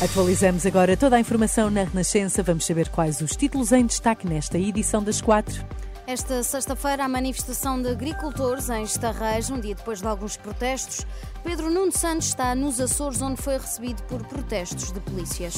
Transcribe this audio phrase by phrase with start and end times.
[0.00, 2.40] Atualizamos agora toda a informação na Renascença.
[2.40, 5.66] Vamos saber quais os títulos em destaque nesta edição das quatro.
[6.06, 11.04] Esta sexta-feira, a manifestação de agricultores em Estarreja, um dia depois de alguns protestos.
[11.42, 15.56] Pedro Nuno Santos está nos Açores, onde foi recebido por protestos de polícias.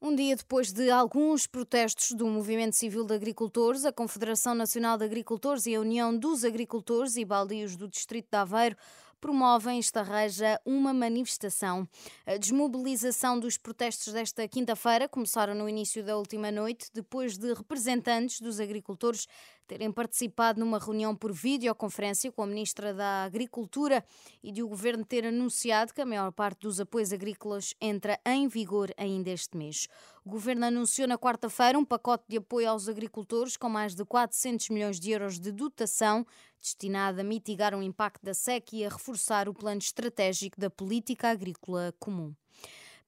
[0.00, 5.04] Um dia depois de alguns protestos do Movimento Civil de Agricultores, a Confederação Nacional de
[5.04, 8.76] Agricultores e a União dos Agricultores e Baldios do Distrito de Aveiro
[9.20, 11.86] promovem esta reja uma manifestação.
[12.26, 18.40] A desmobilização dos protestos desta quinta-feira começaram no início da última noite, depois de representantes
[18.40, 19.26] dos agricultores
[19.70, 24.04] terem participado numa reunião por videoconferência com a Ministra da Agricultura
[24.42, 28.48] e de o Governo ter anunciado que a maior parte dos apoios agrícolas entra em
[28.48, 29.86] vigor ainda este mês.
[30.24, 34.70] O Governo anunciou na quarta-feira um pacote de apoio aos agricultores com mais de 400
[34.70, 36.26] milhões de euros de dotação
[36.60, 41.30] destinada a mitigar o impacto da seca e a reforçar o plano estratégico da política
[41.30, 42.34] agrícola comum.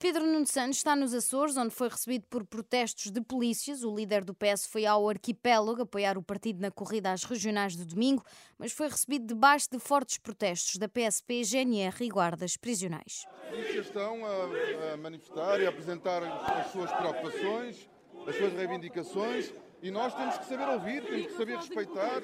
[0.03, 3.85] Pedro Nuno Santos está nos Açores, onde foi recebido por protestos de polícias.
[3.85, 7.85] O líder do PS foi ao arquipélago apoiar o partido na corrida às regionais de
[7.85, 8.25] domingo,
[8.59, 13.25] mas foi recebido debaixo de fortes protestos da PSP, GNR e guardas prisionais.
[13.49, 17.89] Polícias estão a, a manifestar e a apresentar as suas preocupações,
[18.27, 22.23] as suas reivindicações e nós temos que saber ouvir, temos que saber respeitar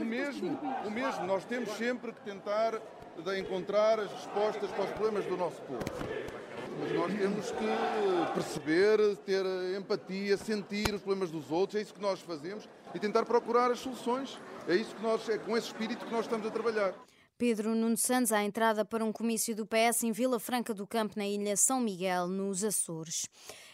[0.00, 1.26] o mesmo, o mesmo.
[1.26, 2.80] Nós temos sempre que tentar
[3.38, 6.39] encontrar as respostas para os problemas do nosso povo.
[6.78, 9.44] Mas nós temos que perceber, ter
[9.76, 13.80] empatia, sentir os problemas dos outros, é isso que nós fazemos e tentar procurar as
[13.80, 14.38] soluções.
[14.68, 16.94] É isso que nós, é com esse espírito que nós estamos a trabalhar.
[17.40, 21.14] Pedro Nuno Santos à entrada para um comício do PS em Vila Franca do Campo,
[21.16, 23.26] na ilha São Miguel, nos Açores.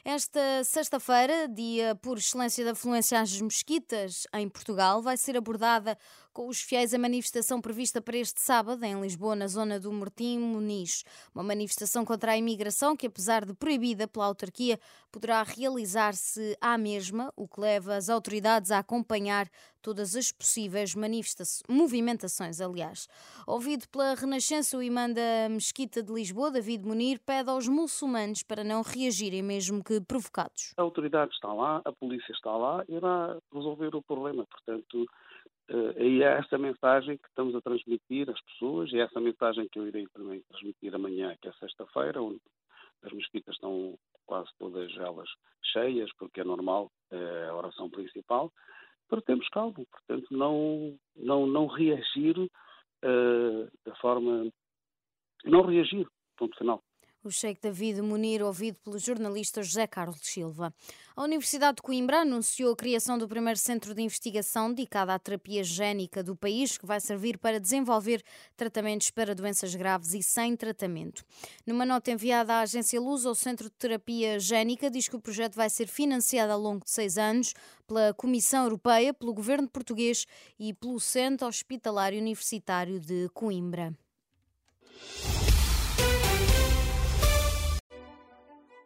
[0.04, 5.98] Esta sexta-feira, dia por excelência da afluência às mesquitas em Portugal, vai ser abordada
[6.32, 10.38] com os fiéis a manifestação prevista para este sábado em Lisboa, na zona do Mortim
[10.38, 11.02] Muniz.
[11.34, 14.78] Uma manifestação contra a imigração que, apesar de proibida pela autarquia,
[15.10, 19.50] poderá realizar-se à mesma, o que leva as autoridades a acompanhar
[19.86, 20.96] todas as possíveis
[21.68, 23.06] movimentações, aliás.
[23.46, 28.64] Ouvido pela Renascença, o imã da Mesquita de Lisboa, David Munir, pede aos muçulmanos para
[28.64, 30.74] não reagirem mesmo que provocados.
[30.76, 34.44] A autoridade está lá, a polícia está lá, irá resolver o problema.
[34.46, 35.06] Portanto,
[35.98, 39.78] e é essa mensagem que estamos a transmitir às pessoas e é essa mensagem que
[39.78, 42.40] eu irei também transmitir amanhã, que é sexta-feira, onde
[43.04, 45.28] as mesquitas estão quase todas elas
[45.72, 48.52] cheias, porque é normal, é a oração principal,
[49.08, 54.50] para termos calma, portanto, não, não, não reagir uh, da forma.
[55.44, 56.06] Não reagir,
[56.36, 56.82] ponto final.
[57.26, 60.72] O Sheikh David Munir, ouvido pelo jornalista José Carlos Silva.
[61.16, 65.64] A Universidade de Coimbra anunciou a criação do primeiro centro de investigação dedicado à terapia
[65.64, 68.22] génica do país, que vai servir para desenvolver
[68.56, 71.24] tratamentos para doenças graves e sem tratamento.
[71.66, 75.56] Numa nota enviada à agência Luz, o Centro de Terapia Génica diz que o projeto
[75.56, 77.54] vai ser financiado ao longo de seis anos
[77.88, 80.26] pela Comissão Europeia, pelo Governo Português
[80.60, 83.92] e pelo Centro Hospitalar Universitário de Coimbra.